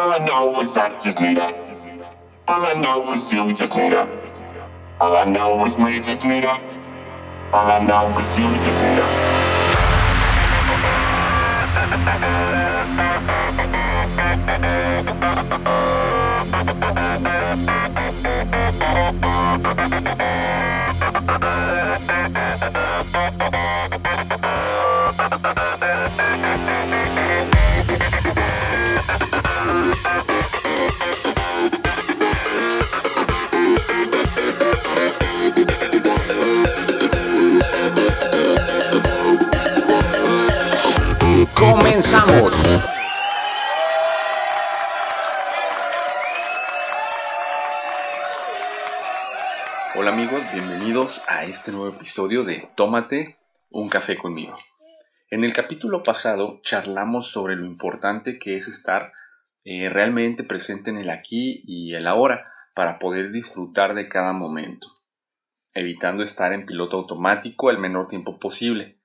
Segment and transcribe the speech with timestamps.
[0.00, 1.52] All I know is I just need her.
[2.48, 4.08] All I know is you just need her.
[4.98, 6.46] All I know is we just need.
[6.46, 8.82] All I know is you just
[26.42, 26.46] need.
[41.54, 42.52] Comenzamos.
[49.96, 53.38] Hola amigos, bienvenidos a este nuevo episodio de Tómate
[53.70, 54.56] un café conmigo.
[55.30, 59.12] En el capítulo pasado charlamos sobre lo importante que es estar
[59.64, 64.88] eh, realmente presente en el aquí y el ahora para poder disfrutar de cada momento,
[65.74, 69.00] evitando estar en piloto automático el menor tiempo posible.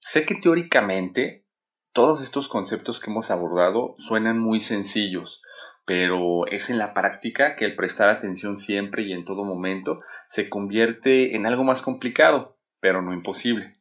[0.00, 1.46] Sé que teóricamente
[1.92, 5.42] todos estos conceptos que hemos abordado suenan muy sencillos,
[5.84, 10.48] pero es en la práctica que el prestar atención siempre y en todo momento se
[10.48, 13.78] convierte en algo más complicado, pero no imposible.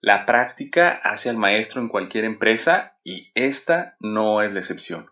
[0.00, 5.11] La práctica hace al maestro en cualquier empresa y esta no es la excepción.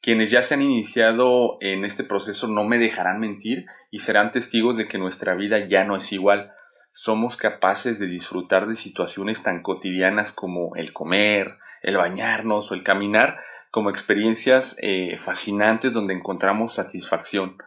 [0.00, 4.76] Quienes ya se han iniciado en este proceso no me dejarán mentir y serán testigos
[4.76, 6.52] de que nuestra vida ya no es igual.
[6.92, 12.82] Somos capaces de disfrutar de situaciones tan cotidianas como el comer, el bañarnos o el
[12.82, 13.38] caminar
[13.70, 17.58] como experiencias eh, fascinantes donde encontramos satisfacción.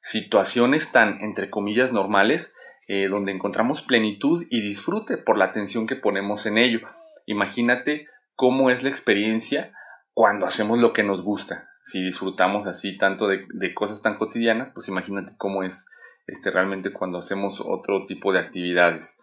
[0.00, 2.56] Situaciones tan, entre comillas, normales
[2.88, 6.80] eh, donde encontramos plenitud y disfrute por la atención que ponemos en ello.
[7.26, 9.72] Imagínate cómo es la experiencia
[10.16, 11.68] cuando hacemos lo que nos gusta.
[11.82, 15.90] Si disfrutamos así tanto de, cosas tan cotidianas, pues imagínate cómo es
[16.26, 19.20] este, realmente cuando hacemos otro tipo de actividades.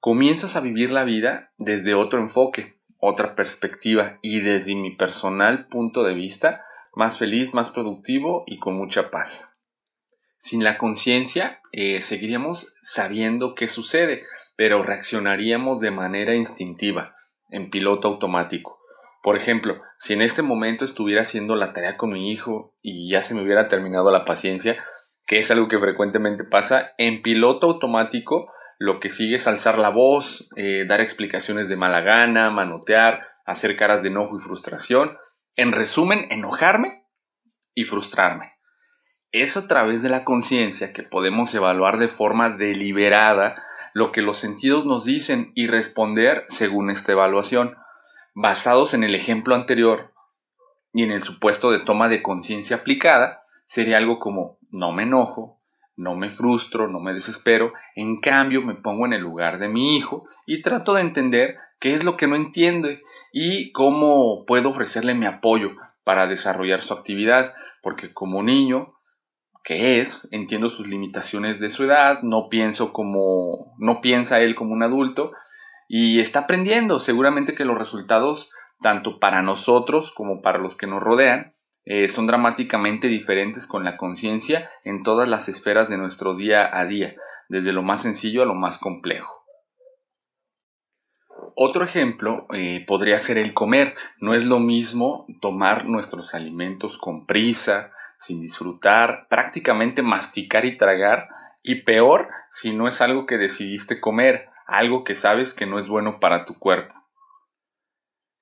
[0.00, 6.02] Comienzas a vivir la vida desde otro enfoque, otra perspectiva y desde mi personal punto
[6.02, 9.56] de vista, más feliz, más productivo y con mucha paz.
[10.36, 14.24] Sin la conciencia, eh, seguiríamos sabiendo qué sucede,
[14.56, 17.14] pero reaccionaríamos de manera instintiva,
[17.50, 18.77] en piloto automático.
[19.22, 23.22] Por ejemplo, si en este momento estuviera haciendo la tarea con mi hijo y ya
[23.22, 24.82] se me hubiera terminado la paciencia,
[25.26, 29.90] que es algo que frecuentemente pasa, en piloto automático lo que sigue es alzar la
[29.90, 35.18] voz, eh, dar explicaciones de mala gana, manotear, hacer caras de enojo y frustración.
[35.56, 37.04] En resumen, enojarme
[37.74, 38.52] y frustrarme.
[39.32, 43.62] Es a través de la conciencia que podemos evaluar de forma deliberada
[43.94, 47.76] lo que los sentidos nos dicen y responder según esta evaluación.
[48.40, 50.14] Basados en el ejemplo anterior
[50.92, 55.60] y en el supuesto de toma de conciencia aplicada, sería algo como no me enojo,
[55.96, 59.96] no me frustro, no me desespero, en cambio me pongo en el lugar de mi
[59.96, 65.14] hijo y trato de entender qué es lo que no entiende y cómo puedo ofrecerle
[65.14, 65.72] mi apoyo
[66.04, 68.94] para desarrollar su actividad, porque como niño
[69.64, 74.74] que es, entiendo sus limitaciones de su edad, no pienso como no piensa él como
[74.74, 75.32] un adulto
[75.88, 81.02] y está aprendiendo, seguramente que los resultados tanto para nosotros como para los que nos
[81.02, 81.54] rodean
[81.84, 86.84] eh, son dramáticamente diferentes con la conciencia en todas las esferas de nuestro día a
[86.84, 87.14] día,
[87.48, 89.38] desde lo más sencillo a lo más complejo.
[91.60, 93.94] Otro ejemplo eh, podría ser el comer.
[94.20, 101.28] No es lo mismo tomar nuestros alimentos con prisa, sin disfrutar, prácticamente masticar y tragar,
[101.64, 105.88] y peor si no es algo que decidiste comer, algo que sabes que no es
[105.88, 106.94] bueno para tu cuerpo.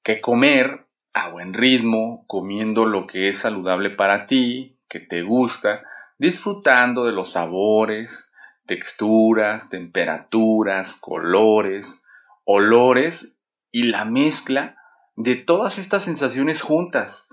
[0.03, 5.83] Que comer a buen ritmo, comiendo lo que es saludable para ti, que te gusta,
[6.19, 8.35] disfrutando de los sabores,
[8.67, 12.05] texturas, temperaturas, colores,
[12.45, 14.77] olores y la mezcla
[15.15, 17.29] de todas estas sensaciones juntas.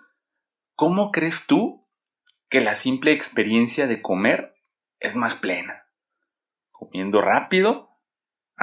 [0.76, 1.88] ¿Cómo crees tú
[2.48, 4.56] que la simple experiencia de comer
[5.00, 5.88] es más plena?
[6.72, 7.93] ¿Comiendo rápido?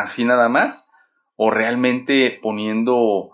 [0.00, 0.90] ¿Así nada más?
[1.36, 3.32] ¿O realmente poniendo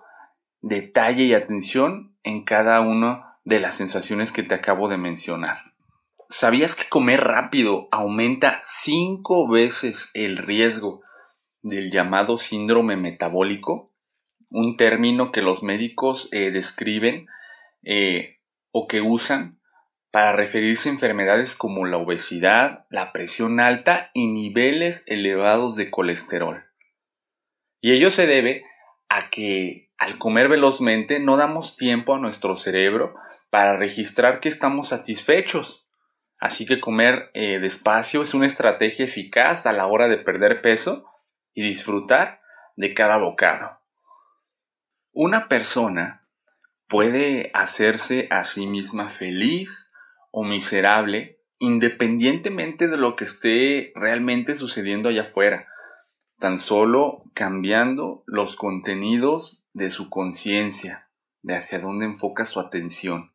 [0.60, 5.56] detalle y atención en cada una de las sensaciones que te acabo de mencionar.
[6.28, 11.02] ¿Sabías que comer rápido aumenta cinco veces el riesgo
[11.62, 13.92] del llamado síndrome metabólico?
[14.50, 17.28] Un término que los médicos eh, describen
[17.84, 18.40] eh,
[18.72, 19.60] o que usan
[20.16, 26.64] para referirse a enfermedades como la obesidad, la presión alta y niveles elevados de colesterol.
[27.82, 28.64] Y ello se debe
[29.10, 33.14] a que al comer velozmente no damos tiempo a nuestro cerebro
[33.50, 35.86] para registrar que estamos satisfechos.
[36.38, 41.04] Así que comer eh, despacio es una estrategia eficaz a la hora de perder peso
[41.52, 42.40] y disfrutar
[42.74, 43.82] de cada bocado.
[45.12, 46.26] Una persona
[46.88, 49.85] puede hacerse a sí misma feliz
[50.30, 55.68] o miserable independientemente de lo que esté realmente sucediendo allá afuera,
[56.38, 61.10] tan solo cambiando los contenidos de su conciencia,
[61.42, 63.32] de hacia dónde enfoca su atención.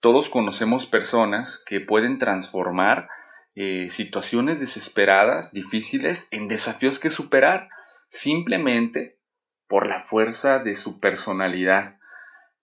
[0.00, 3.08] Todos conocemos personas que pueden transformar
[3.54, 7.68] eh, situaciones desesperadas, difíciles, en desafíos que superar,
[8.08, 9.20] simplemente
[9.68, 11.99] por la fuerza de su personalidad.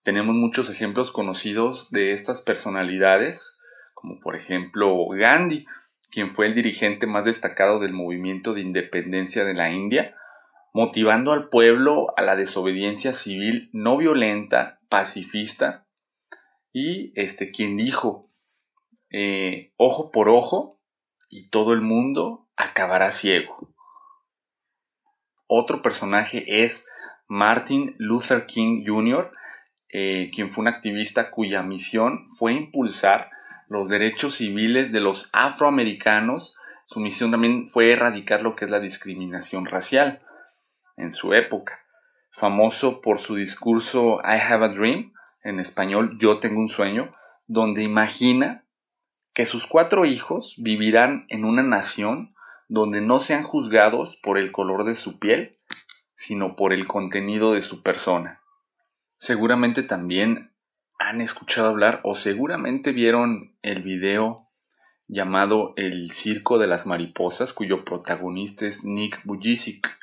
[0.07, 3.59] Tenemos muchos ejemplos conocidos de estas personalidades,
[3.93, 5.65] como por ejemplo Gandhi,
[6.13, 10.15] quien fue el dirigente más destacado del movimiento de independencia de la India,
[10.73, 15.85] motivando al pueblo a la desobediencia civil no violenta, pacifista,
[16.71, 18.31] y este quien dijo
[19.11, 20.79] eh, ojo por ojo
[21.27, 23.73] y todo el mundo acabará ciego.
[25.47, 26.89] Otro personaje es
[27.27, 29.33] Martin Luther King Jr.,
[29.89, 33.29] eh, quien fue un activista cuya misión fue impulsar
[33.67, 36.57] los derechos civiles de los afroamericanos.
[36.85, 40.21] Su misión también fue erradicar lo que es la discriminación racial
[40.95, 41.79] en su época.
[42.31, 45.13] Famoso por su discurso I Have a Dream,
[45.43, 47.13] en español Yo tengo un sueño,
[47.47, 48.65] donde imagina
[49.33, 52.29] que sus cuatro hijos vivirán en una nación
[52.67, 55.57] donde no sean juzgados por el color de su piel,
[56.15, 58.41] sino por el contenido de su persona.
[59.17, 60.53] Seguramente también
[60.99, 64.47] han escuchado hablar o seguramente vieron el video
[65.07, 69.97] llamado El Circo de las Mariposas, cuyo protagonista es Nick Bujicic.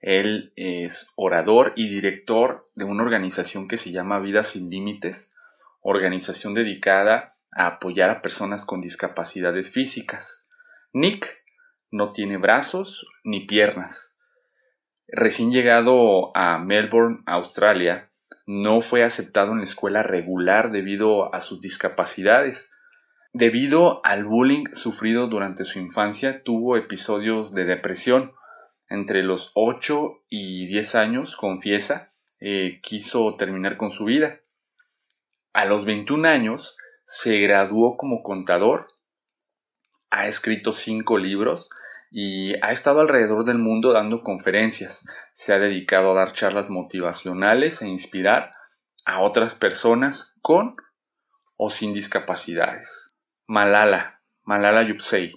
[0.00, 5.34] Él es orador y director de una organización que se llama Vida Sin Límites,
[5.80, 10.48] organización dedicada a apoyar a personas con discapacidades físicas.
[10.92, 11.42] Nick
[11.90, 14.18] no tiene brazos ni piernas.
[15.08, 18.09] Recién llegado a Melbourne, Australia,
[18.50, 22.72] no fue aceptado en la escuela regular debido a sus discapacidades.
[23.32, 28.32] Debido al bullying sufrido durante su infancia, tuvo episodios de depresión.
[28.88, 34.40] Entre los 8 y 10 años, confiesa, eh, quiso terminar con su vida.
[35.52, 38.88] A los 21 años, se graduó como contador,
[40.10, 41.70] ha escrito cinco libros
[42.10, 45.06] y ha estado alrededor del mundo dando conferencias.
[45.32, 48.52] Se ha dedicado a dar charlas motivacionales e inspirar
[49.04, 50.76] a otras personas con
[51.56, 53.14] o sin discapacidades.
[53.46, 55.32] Malala, Malala Yousafzai.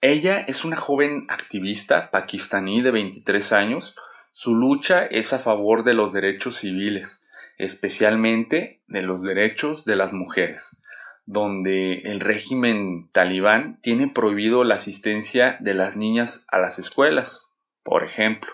[0.00, 3.96] Ella es una joven activista pakistaní de 23 años.
[4.30, 10.12] Su lucha es a favor de los derechos civiles, especialmente de los derechos de las
[10.12, 10.79] mujeres
[11.26, 18.04] donde el régimen talibán tiene prohibido la asistencia de las niñas a las escuelas, por
[18.04, 18.50] ejemplo.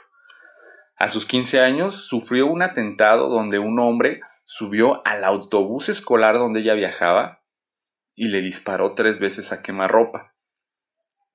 [0.99, 6.61] A sus 15 años sufrió un atentado donde un hombre subió al autobús escolar donde
[6.61, 7.43] ella viajaba
[8.15, 10.35] y le disparó tres veces a quemarropa.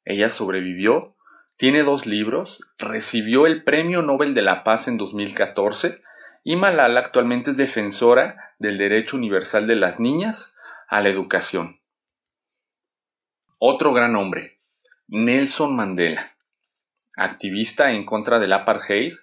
[0.03, 1.15] Ella sobrevivió,
[1.57, 6.01] tiene dos libros, recibió el Premio Nobel de la Paz en 2014
[6.43, 10.57] y Malala actualmente es defensora del derecho universal de las niñas
[10.91, 11.81] a la educación.
[13.57, 14.59] Otro gran hombre,
[15.07, 16.37] Nelson Mandela,
[17.15, 19.13] activista en contra del apartheid,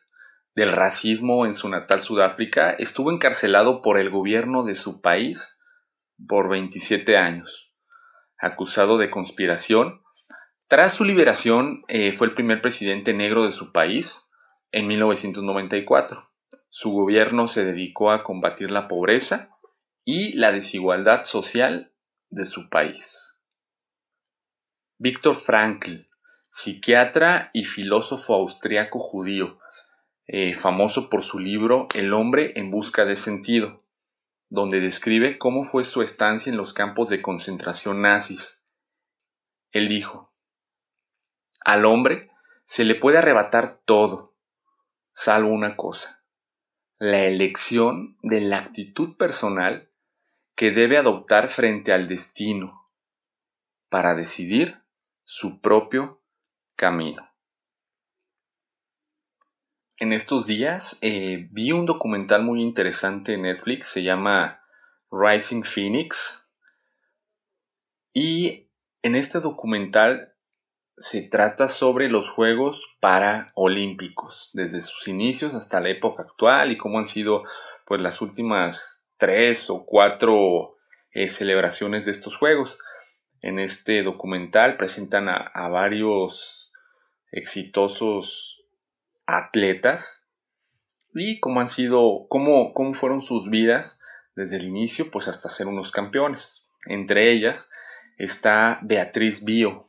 [0.55, 5.61] del racismo en su natal Sudáfrica, estuvo encarcelado por el gobierno de su país
[6.27, 7.75] por 27 años,
[8.39, 10.01] acusado de conspiración.
[10.69, 14.31] Tras su liberación, eh, fue el primer presidente negro de su país
[14.73, 16.31] en 1994.
[16.71, 19.58] Su gobierno se dedicó a combatir la pobreza
[20.11, 21.93] y la desigualdad social
[22.31, 23.45] de su país.
[24.97, 26.09] Víctor Frankl,
[26.49, 29.59] psiquiatra y filósofo austriaco judío,
[30.27, 33.85] eh, famoso por su libro El hombre en busca de sentido,
[34.49, 38.65] donde describe cómo fue su estancia en los campos de concentración nazis.
[39.73, 40.35] Él dijo,
[41.61, 42.31] al hombre
[42.65, 44.35] se le puede arrebatar todo,
[45.13, 46.25] salvo una cosa,
[46.97, 49.88] la elección de la actitud personal
[50.59, 52.91] que debe adoptar frente al destino
[53.89, 54.83] para decidir
[55.23, 56.21] su propio
[56.75, 57.33] camino.
[59.99, 64.61] En estos días eh, vi un documental muy interesante en Netflix, se llama
[65.13, 66.51] Rising Phoenix,
[68.13, 68.69] y
[69.03, 70.35] en este documental
[70.97, 76.99] se trata sobre los Juegos Paraolímpicos, desde sus inicios hasta la época actual y cómo
[76.99, 77.45] han sido
[77.87, 80.77] pues las últimas tres o cuatro
[81.13, 82.79] eh, celebraciones de estos Juegos.
[83.41, 86.73] En este documental presentan a, varios
[87.31, 88.65] exitosos
[89.27, 90.29] atletas
[91.15, 94.01] y cómo han sido, cómo, cómo fueron sus vidas
[94.35, 96.71] desde el inicio, pues hasta ser unos campeones.
[96.87, 97.71] Entre ellas
[98.17, 99.89] está Beatriz Bio,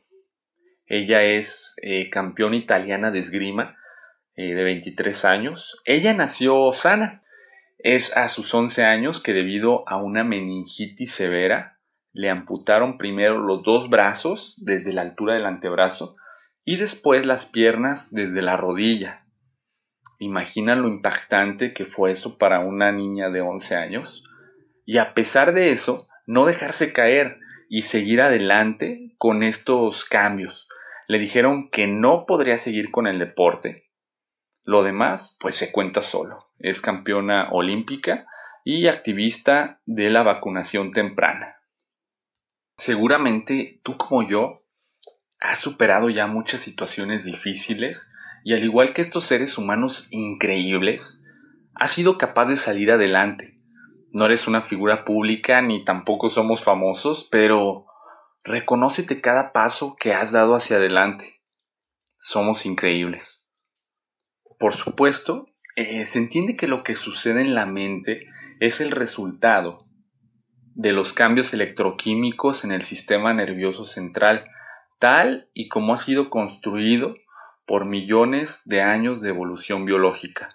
[0.90, 3.78] ella es eh, campeona italiana de esgrima
[4.34, 5.80] eh, de 23 años.
[5.84, 7.22] Ella nació sana.
[7.82, 11.80] Es a sus 11 años que debido a una meningitis severa
[12.12, 16.16] le amputaron primero los dos brazos desde la altura del antebrazo
[16.64, 19.26] y después las piernas desde la rodilla.
[20.18, 24.24] Imagina lo impactante que fue eso para una niña de 11 años.
[24.84, 27.38] Y a pesar de eso, no dejarse caer
[27.70, 30.68] y seguir adelante con estos cambios
[31.10, 33.89] le dijeron que no podría seguir con el deporte.
[34.70, 36.46] Lo demás, pues se cuenta solo.
[36.58, 38.26] Es campeona olímpica
[38.64, 41.56] y activista de la vacunación temprana.
[42.76, 44.64] Seguramente tú como yo
[45.40, 48.12] has superado ya muchas situaciones difíciles
[48.44, 51.24] y al igual que estos seres humanos increíbles,
[51.74, 53.60] has sido capaz de salir adelante.
[54.12, 57.86] No eres una figura pública ni tampoco somos famosos, pero
[58.42, 61.42] Reconócete cada paso que has dado hacia adelante.
[62.16, 63.39] Somos increíbles.
[64.60, 68.28] Por supuesto, eh, se entiende que lo que sucede en la mente
[68.60, 69.86] es el resultado
[70.74, 74.44] de los cambios electroquímicos en el sistema nervioso central,
[74.98, 77.16] tal y como ha sido construido
[77.64, 80.54] por millones de años de evolución biológica.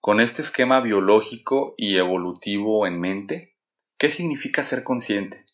[0.00, 3.54] Con este esquema biológico y evolutivo en mente,
[3.96, 5.46] ¿qué significa ser consciente?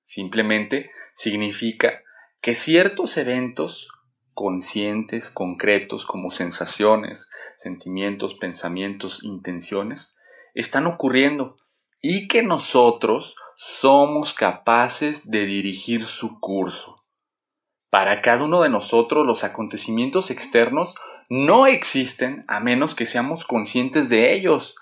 [0.00, 2.02] Simplemente significa
[2.40, 3.90] que ciertos eventos
[4.36, 10.14] conscientes, concretos, como sensaciones, sentimientos, pensamientos, intenciones,
[10.54, 11.56] están ocurriendo
[12.02, 17.06] y que nosotros somos capaces de dirigir su curso.
[17.90, 20.94] Para cada uno de nosotros los acontecimientos externos
[21.30, 24.76] no existen a menos que seamos conscientes de ellos.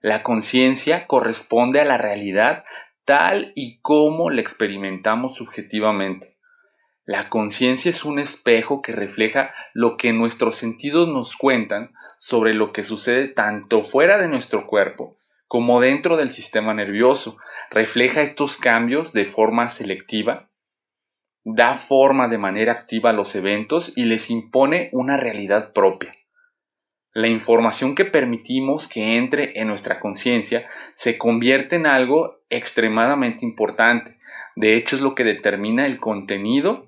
[0.00, 2.64] La conciencia corresponde a la realidad
[3.04, 6.35] tal y como la experimentamos subjetivamente.
[7.06, 12.72] La conciencia es un espejo que refleja lo que nuestros sentidos nos cuentan sobre lo
[12.72, 17.38] que sucede tanto fuera de nuestro cuerpo como dentro del sistema nervioso.
[17.70, 20.50] Refleja estos cambios de forma selectiva,
[21.44, 26.12] da forma de manera activa a los eventos y les impone una realidad propia.
[27.12, 34.18] La información que permitimos que entre en nuestra conciencia se convierte en algo extremadamente importante.
[34.56, 36.85] De hecho, es lo que determina el contenido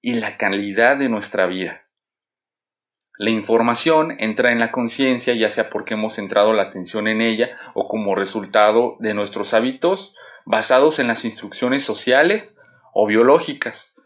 [0.00, 1.82] y la calidad de nuestra vida.
[3.18, 7.50] La información entra en la conciencia ya sea porque hemos centrado la atención en ella
[7.74, 10.14] o como resultado de nuestros hábitos
[10.46, 12.60] basados en las instrucciones sociales
[12.94, 13.96] o biológicas.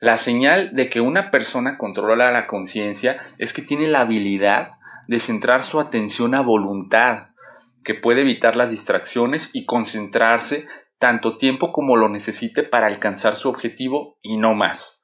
[0.00, 4.68] La señal de que una persona controla la conciencia es que tiene la habilidad
[5.08, 7.28] de centrar su atención a voluntad,
[7.84, 10.66] que puede evitar las distracciones y concentrarse
[10.98, 15.03] tanto tiempo como lo necesite para alcanzar su objetivo y no más.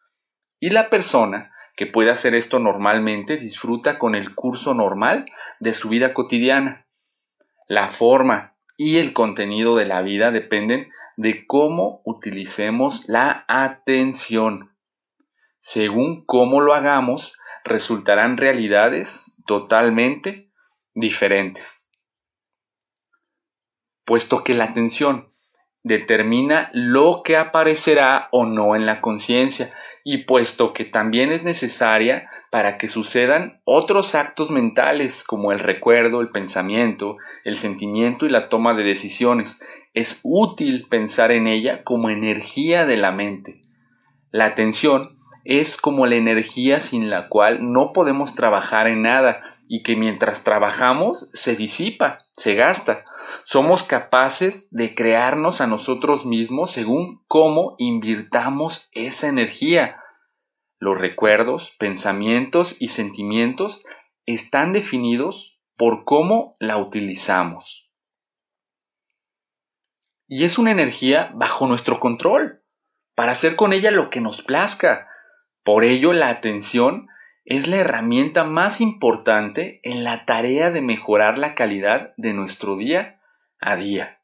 [0.60, 5.24] Y la persona que puede hacer esto normalmente disfruta con el curso normal
[5.58, 6.86] de su vida cotidiana.
[7.66, 14.76] La forma y el contenido de la vida dependen de cómo utilicemos la atención.
[15.60, 20.50] Según cómo lo hagamos, resultarán realidades totalmente
[20.94, 21.90] diferentes.
[24.04, 25.29] Puesto que la atención
[25.82, 29.70] determina lo que aparecerá o no en la conciencia
[30.04, 36.20] y puesto que también es necesaria para que sucedan otros actos mentales como el recuerdo,
[36.20, 39.60] el pensamiento, el sentimiento y la toma de decisiones,
[39.94, 43.62] es útil pensar en ella como energía de la mente.
[44.30, 49.82] La atención es como la energía sin la cual no podemos trabajar en nada y
[49.82, 53.04] que mientras trabajamos se disipa, se gasta.
[53.44, 60.00] Somos capaces de crearnos a nosotros mismos según cómo invirtamos esa energía.
[60.78, 63.84] Los recuerdos, pensamientos y sentimientos
[64.26, 67.90] están definidos por cómo la utilizamos.
[70.26, 72.62] Y es una energía bajo nuestro control,
[73.16, 75.09] para hacer con ella lo que nos plazca,
[75.62, 77.08] por ello, la atención
[77.44, 83.20] es la herramienta más importante en la tarea de mejorar la calidad de nuestro día
[83.60, 84.20] a día.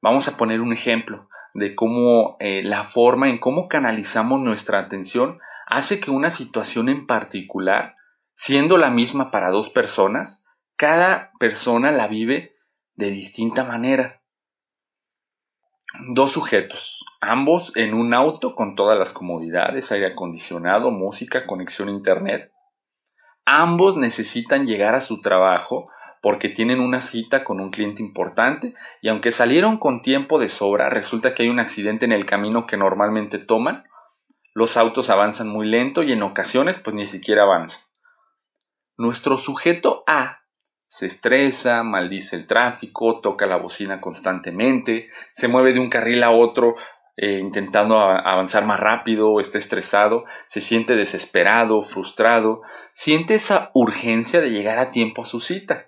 [0.00, 1.28] Vamos a poner un ejemplo.
[1.54, 7.06] de cómo eh, la forma en cómo canalizamos nuestra atención hace que una situación en
[7.06, 7.96] particular,
[8.34, 10.44] siendo la misma para dos personas,
[10.76, 12.56] cada persona la vive
[12.94, 14.15] de distinta manera.
[16.14, 21.92] Dos sujetos, ambos en un auto con todas las comodidades, aire acondicionado, música, conexión a
[21.92, 22.52] internet.
[23.44, 25.88] Ambos necesitan llegar a su trabajo
[26.20, 30.90] porque tienen una cita con un cliente importante y aunque salieron con tiempo de sobra,
[30.90, 33.84] resulta que hay un accidente en el camino que normalmente toman.
[34.54, 37.80] Los autos avanzan muy lento y en ocasiones pues ni siquiera avanzan.
[38.96, 40.45] Nuestro sujeto A
[40.88, 46.30] se estresa, maldice el tráfico, toca la bocina constantemente, se mueve de un carril a
[46.30, 46.76] otro
[47.18, 52.60] eh, intentando avanzar más rápido, está estresado, se siente desesperado, frustrado,
[52.92, 55.86] siente esa urgencia de llegar a tiempo a su cita.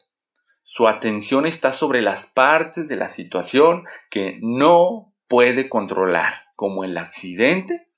[0.63, 6.97] Su atención está sobre las partes de la situación que no puede controlar, como el
[6.97, 7.91] accidente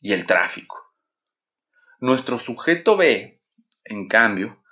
[0.00, 0.76] y el tráfico.
[1.98, 3.40] Nuestro sujeto B,
[3.84, 4.62] en cambio,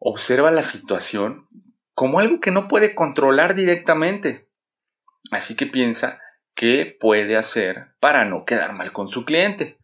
[0.00, 1.46] observa la situación
[1.94, 4.48] como algo que no puede controlar directamente.
[5.30, 6.18] Así que piensa
[6.54, 9.78] qué puede hacer para no quedar mal con su cliente.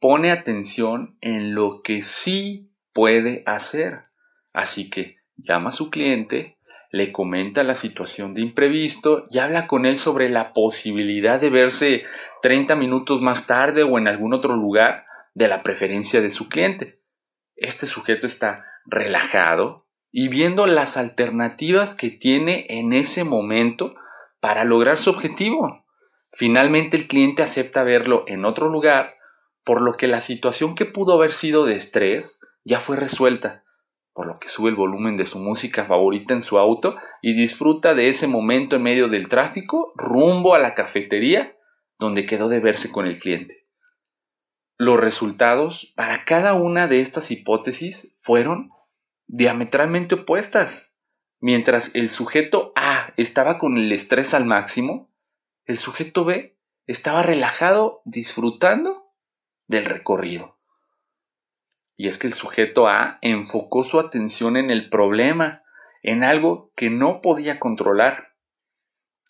[0.00, 4.06] Pone atención en lo que sí puede hacer.
[4.52, 6.58] Así que llama a su cliente,
[6.90, 12.02] le comenta la situación de imprevisto y habla con él sobre la posibilidad de verse
[12.42, 17.02] 30 minutos más tarde o en algún otro lugar de la preferencia de su cliente.
[17.54, 23.94] Este sujeto está relajado y viendo las alternativas que tiene en ese momento
[24.40, 25.86] para lograr su objetivo.
[26.32, 29.14] Finalmente el cliente acepta verlo en otro lugar,
[29.64, 33.64] por lo que la situación que pudo haber sido de estrés ya fue resuelta,
[34.12, 37.94] por lo que sube el volumen de su música favorita en su auto y disfruta
[37.94, 41.56] de ese momento en medio del tráfico rumbo a la cafetería
[41.98, 43.66] donde quedó de verse con el cliente.
[44.76, 48.70] Los resultados para cada una de estas hipótesis fueron
[49.32, 50.96] diametralmente opuestas.
[51.38, 55.10] Mientras el sujeto A estaba con el estrés al máximo,
[55.64, 59.14] el sujeto B estaba relajado disfrutando
[59.68, 60.58] del recorrido.
[61.96, 65.62] Y es que el sujeto A enfocó su atención en el problema,
[66.02, 68.34] en algo que no podía controlar.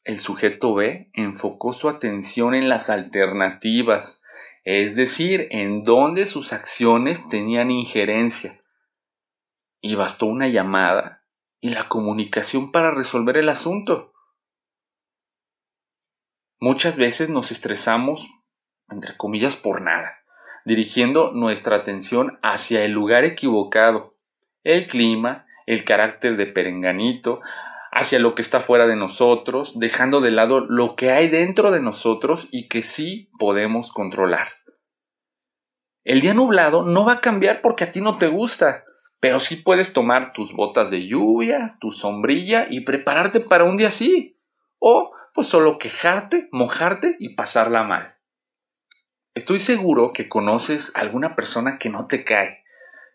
[0.04, 4.22] El sujeto B enfocó su atención en las alternativas,
[4.64, 8.59] es decir, en donde sus acciones tenían injerencia.
[9.80, 11.24] Y bastó una llamada
[11.60, 14.12] y la comunicación para resolver el asunto.
[16.58, 18.28] Muchas veces nos estresamos,
[18.90, 20.24] entre comillas, por nada,
[20.64, 24.18] dirigiendo nuestra atención hacia el lugar equivocado,
[24.62, 27.40] el clima, el carácter de perenganito,
[27.92, 31.80] hacia lo que está fuera de nosotros, dejando de lado lo que hay dentro de
[31.80, 34.48] nosotros y que sí podemos controlar.
[36.04, 38.84] El día nublado no va a cambiar porque a ti no te gusta,
[39.20, 43.88] pero sí puedes tomar tus botas de lluvia, tu sombrilla y prepararte para un día
[43.88, 44.38] así.
[44.78, 48.16] O pues solo quejarte, mojarte y pasarla mal.
[49.34, 52.64] Estoy seguro que conoces alguna persona que no te cae,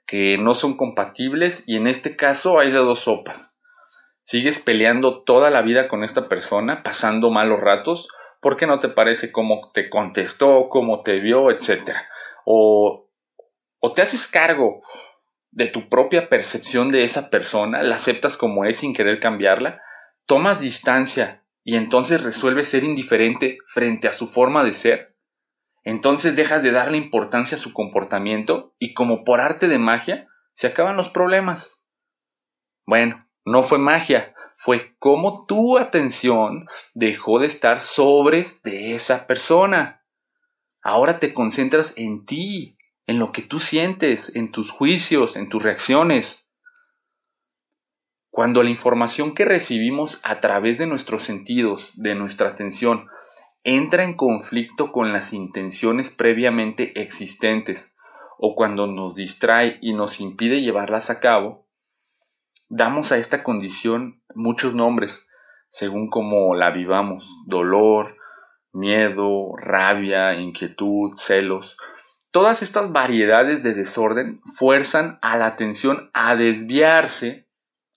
[0.06, 3.56] que no son compatibles y en este caso hay de dos sopas
[4.26, 8.10] sigues peleando toda la vida con esta persona, pasando malos ratos,
[8.42, 11.92] porque no te parece cómo te contestó, cómo te vio, etc.
[12.44, 13.08] O,
[13.80, 14.82] o te haces cargo
[15.56, 19.82] de tu propia percepción de esa persona, la aceptas como es sin querer cambiarla,
[20.26, 25.18] tomas distancia y entonces resuelves ser indiferente frente a su forma de ser.
[25.84, 30.68] Entonces dejas de darle importancia a su comportamiento y como por arte de magia se
[30.68, 31.88] acaban los problemas.
[32.86, 40.06] Bueno, no fue magia, fue como tu atención dejó de estar sobre de esa persona.
[40.82, 42.75] Ahora te concentras en ti,
[43.08, 46.50] en lo que tú sientes, en tus juicios, en tus reacciones.
[48.30, 53.08] Cuando la información que recibimos a través de nuestros sentidos, de nuestra atención,
[53.64, 57.96] entra en conflicto con las intenciones previamente existentes,
[58.38, 61.66] o cuando nos distrae y nos impide llevarlas a cabo,
[62.70, 65.30] Damos a esta condición muchos nombres
[65.68, 68.18] según cómo la vivamos, dolor,
[68.72, 71.78] miedo, rabia, inquietud, celos.
[72.36, 77.48] Todas estas variedades de desorden fuerzan a la atención a desviarse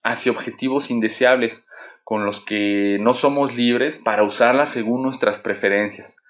[0.05, 1.67] hacia objetivos indeseables
[2.05, 6.23] con los que no somos libres para usarla según nuestras preferencias.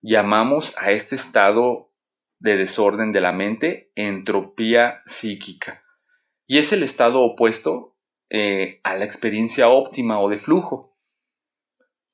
[0.00, 1.92] Llamamos a este estado
[2.38, 5.82] de desorden de la mente entropía psíquica
[6.46, 7.98] y es el estado opuesto
[8.30, 10.96] eh, a la experiencia óptima o de flujo.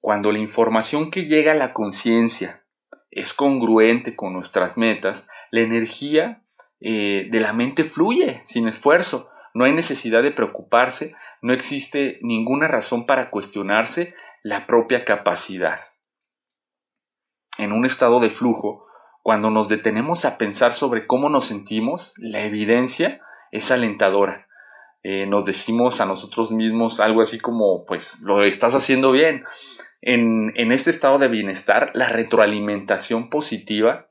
[0.00, 2.57] cuando la información que llega a la conciencia
[3.10, 6.42] es congruente con nuestras metas, la energía
[6.80, 9.30] eh, de la mente fluye sin esfuerzo.
[9.54, 15.80] No hay necesidad de preocuparse, no existe ninguna razón para cuestionarse la propia capacidad.
[17.58, 18.86] En un estado de flujo,
[19.22, 24.46] cuando nos detenemos a pensar sobre cómo nos sentimos, la evidencia es alentadora.
[25.02, 29.44] Eh, nos decimos a nosotros mismos algo así como, pues lo estás haciendo bien.
[30.00, 34.10] En, este estado de bienestar, la retroalimentación positiva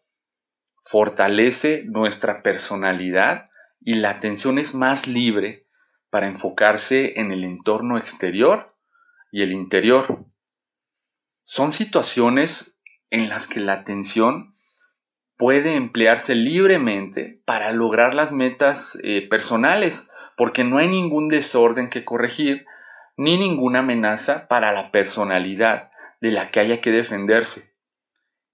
[0.82, 5.66] fortalece nuestra personalidad y la atención es más libre
[6.10, 8.76] para enfocarse en el entorno exterior
[9.32, 10.26] y el interior.
[11.44, 14.56] Son situaciones en las que la atención
[15.38, 22.04] puede emplearse libremente para lograr las metas eh, personales, porque no hay ningún desorden que
[22.04, 22.66] corregir
[23.18, 27.76] ni ninguna amenaza para la personalidad de la que haya que defenderse.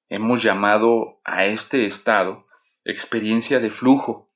[0.09, 2.47] Hemos llamado a este estado
[2.85, 4.31] experiencia de flujo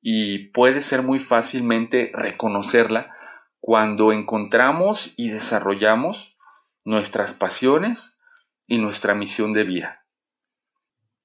[0.00, 3.12] y puede ser muy fácilmente reconocerla
[3.60, 6.38] cuando encontramos y desarrollamos
[6.84, 8.20] nuestras pasiones
[8.66, 10.06] y nuestra misión de vida.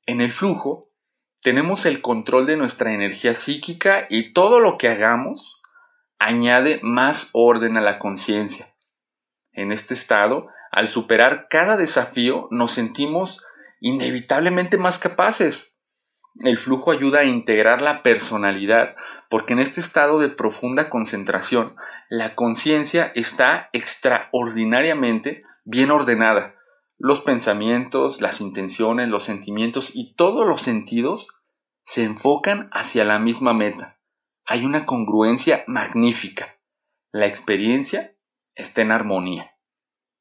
[0.06, 0.92] En el flujo
[1.42, 5.59] tenemos el control de nuestra energía psíquica y todo lo que hagamos
[6.20, 8.76] añade más orden a la conciencia.
[9.52, 13.46] En este estado, al superar cada desafío, nos sentimos
[13.80, 15.78] inevitablemente más capaces.
[16.44, 18.96] El flujo ayuda a integrar la personalidad,
[19.30, 21.76] porque en este estado de profunda concentración,
[22.10, 26.56] la conciencia está extraordinariamente bien ordenada
[27.00, 31.40] los pensamientos, las intenciones, los sentimientos y todos los sentidos
[31.82, 33.99] se enfocan hacia la misma meta.
[34.52, 36.58] Hay una congruencia magnífica.
[37.12, 38.16] La experiencia
[38.56, 39.56] está en armonía.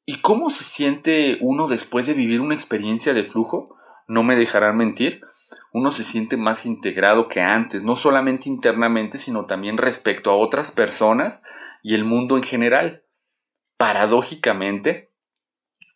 [0.04, 3.74] ¿Y cómo se siente uno después de vivir una experiencia de flujo?
[4.06, 5.22] No me dejarán mentir.
[5.72, 10.72] Uno se siente más integrado que antes, no solamente internamente, sino también respecto a otras
[10.72, 11.42] personas
[11.82, 13.06] y el mundo en general.
[13.78, 15.10] Paradójicamente,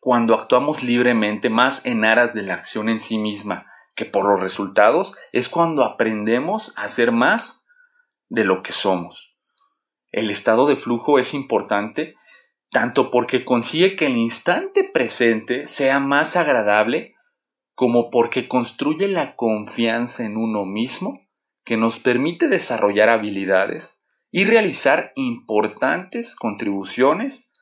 [0.01, 4.40] cuando actuamos libremente más en aras de la acción en sí misma que por los
[4.40, 7.62] resultados, es cuando aprendemos a ser más
[8.33, 9.37] de lo que somos.
[10.11, 12.14] El estado de flujo es importante
[12.71, 17.14] tanto porque consigue que el instante presente sea más agradable
[17.75, 21.29] como porque construye la confianza en uno mismo
[21.62, 27.53] que nos permite desarrollar habilidades y realizar importantes contribuciones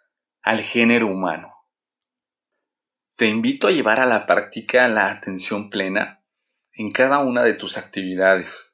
[0.40, 1.52] al género humano.
[3.16, 6.24] Te invito a llevar a la práctica la atención plena
[6.72, 8.69] en cada una de tus actividades.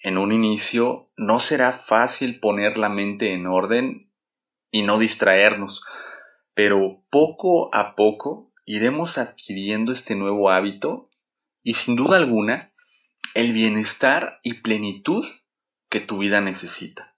[0.00, 4.12] En un inicio no será fácil poner la mente en orden
[4.70, 5.84] y no distraernos,
[6.54, 11.10] pero poco a poco iremos adquiriendo este nuevo hábito
[11.62, 12.72] y sin duda alguna
[13.34, 15.26] el bienestar y plenitud
[15.88, 17.16] que tu vida necesita.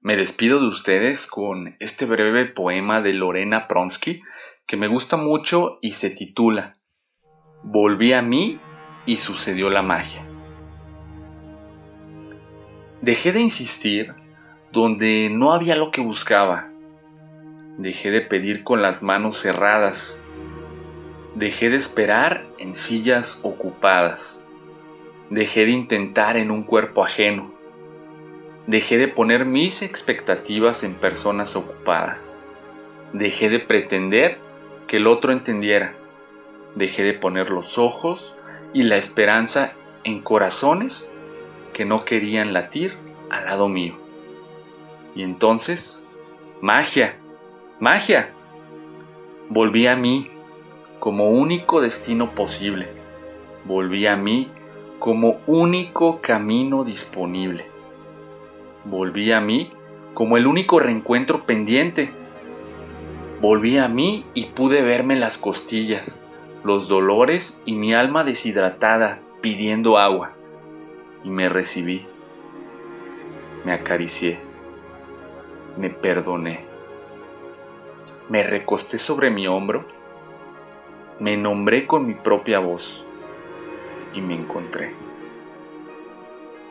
[0.00, 4.22] Me despido de ustedes con este breve poema de Lorena Pronsky
[4.66, 6.78] que me gusta mucho y se titula
[7.62, 8.60] Volví a mí
[9.04, 10.29] y sucedió la magia.
[13.02, 14.12] Dejé de insistir
[14.72, 16.68] donde no había lo que buscaba.
[17.78, 20.20] Dejé de pedir con las manos cerradas.
[21.34, 24.44] Dejé de esperar en sillas ocupadas.
[25.30, 27.54] Dejé de intentar en un cuerpo ajeno.
[28.66, 32.38] Dejé de poner mis expectativas en personas ocupadas.
[33.14, 34.36] Dejé de pretender
[34.86, 35.94] que el otro entendiera.
[36.74, 38.36] Dejé de poner los ojos
[38.74, 39.72] y la esperanza
[40.04, 41.10] en corazones
[41.72, 42.94] que no querían latir
[43.30, 43.94] al lado mío.
[45.14, 46.06] Y entonces,
[46.60, 47.16] magia,
[47.78, 48.32] magia.
[49.48, 50.30] Volví a mí
[50.98, 52.88] como único destino posible.
[53.64, 54.50] Volví a mí
[54.98, 57.66] como único camino disponible.
[58.84, 59.70] Volví a mí
[60.14, 62.12] como el único reencuentro pendiente
[63.40, 66.26] Volví a mí y pude verme las costillas,
[66.62, 70.32] los dolores y mi alma deshidratada pidiendo agua.
[71.24, 72.06] Y me recibí.
[73.64, 74.38] Me acaricié.
[75.76, 76.64] Me perdoné.
[78.28, 79.84] Me recosté sobre mi hombro.
[81.18, 83.04] Me nombré con mi propia voz.
[84.14, 84.94] Y me encontré.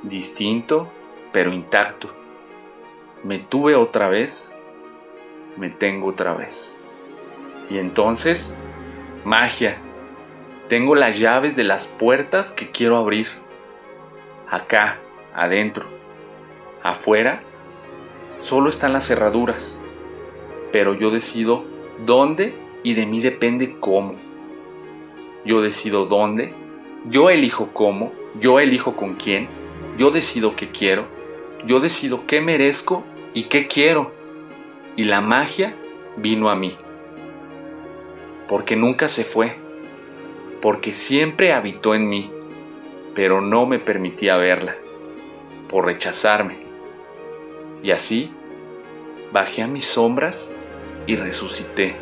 [0.04, 0.92] Distinto,
[1.32, 2.14] pero intacto.
[3.24, 4.60] Me tuve otra vez
[5.60, 6.80] me tengo otra vez.
[7.70, 8.58] Y entonces,
[9.26, 9.78] magia.
[10.70, 13.28] Tengo las llaves de las puertas que quiero abrir.
[14.50, 15.00] Acá,
[15.36, 15.86] adentro.
[16.82, 17.44] Afuera,
[18.42, 19.80] solo están las cerraduras.
[20.72, 21.66] Pero yo decido
[22.06, 24.16] dónde y de mí depende cómo.
[25.46, 26.52] Yo decido dónde,
[27.08, 29.48] yo elijo cómo, yo elijo con quién,
[29.98, 31.06] yo decido qué quiero,
[31.66, 33.04] yo decido qué merezco
[33.36, 34.12] y qué quiero.
[34.96, 35.76] Y la magia
[36.18, 36.76] vino a mí.
[38.48, 39.56] Porque nunca se fue,
[40.60, 42.32] porque siempre habitó en mí,
[43.16, 44.76] pero no me permitía verla,
[45.68, 46.58] por rechazarme.
[47.84, 48.32] Y así,
[49.32, 50.54] bajé a mis sombras
[51.08, 51.96] y resucité.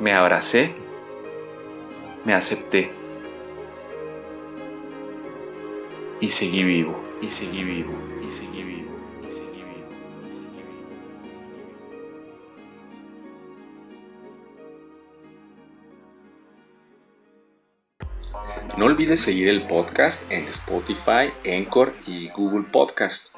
[0.00, 0.74] Me abracé,
[2.24, 2.90] me acepté
[6.20, 7.92] y seguí vivo, y seguí vivo,
[8.24, 8.90] y seguí vivo,
[18.76, 23.28] No olvides seguir el podcast en Spotify, Anchor y Google Podcast,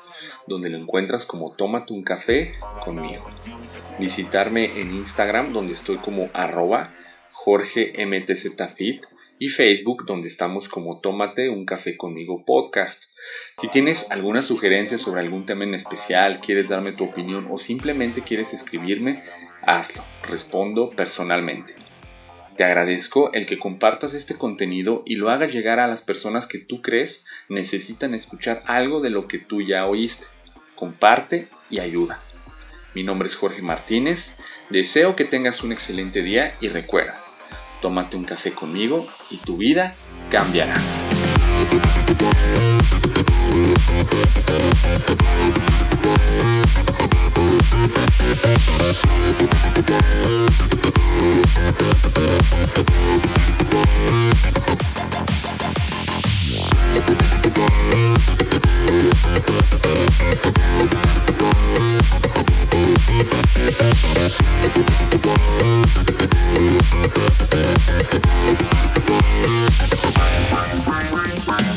[0.48, 3.24] donde lo encuentras como Tómate un café conmigo.
[4.00, 6.92] Visitarme en Instagram, donde estoy como arroba
[7.30, 9.04] jorgemtzfit
[9.38, 13.04] y Facebook, donde estamos como Tómate un café conmigo podcast.
[13.56, 18.22] Si tienes alguna sugerencia sobre algún tema en especial, quieres darme tu opinión o simplemente
[18.22, 19.22] quieres escribirme,
[19.62, 21.87] hazlo, respondo personalmente.
[22.58, 26.58] Te agradezco el que compartas este contenido y lo hagas llegar a las personas que
[26.58, 30.26] tú crees necesitan escuchar algo de lo que tú ya oíste.
[30.74, 32.20] Comparte y ayuda.
[32.96, 34.38] Mi nombre es Jorge Martínez,
[34.70, 37.20] deseo que tengas un excelente día y recuerda,
[37.80, 39.94] tómate un café conmigo y tu vida
[40.28, 40.74] cambiará.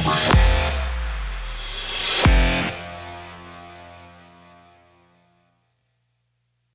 [0.03, 0.70] Bye.